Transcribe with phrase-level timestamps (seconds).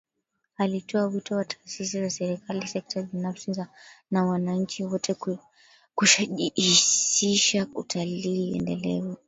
[0.57, 3.65] Alitoa wito kwa taasisi za Serikali sekta binafsi
[4.11, 5.15] na wananchi wote
[5.95, 9.17] kushajihisha utalii endelevu